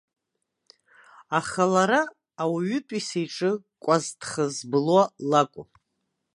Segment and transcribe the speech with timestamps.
[1.37, 2.01] Аха лара
[2.41, 3.51] ауаҩытәыҩса иҿы
[3.83, 5.69] кәазҭха збылуа лакәым.